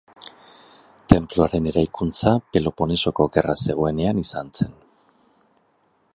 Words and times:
Tenpluaren 1.13 1.67
eraikuntza 1.71 2.33
Peloponesoko 2.57 3.29
Gerra 3.37 3.59
zegoenean 3.67 4.25
izan 4.27 4.53
zen. 4.63 4.77